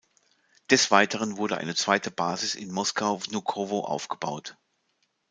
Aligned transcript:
Des 0.71 0.89
Weiteren 0.89 1.37
wurde 1.37 1.59
eine 1.59 1.75
zweite 1.75 2.09
Basis 2.09 2.55
in 2.55 2.71
Moskau-Wnukowo 2.71 3.81
aufgebaut. 3.81 4.57